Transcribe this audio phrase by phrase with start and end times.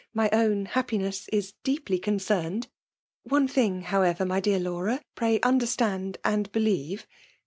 [0.15, 2.67] my own' happiness is deeply concerned.
[3.29, 7.05] Dne thing, however, my dear Laura, pray under stand and believe.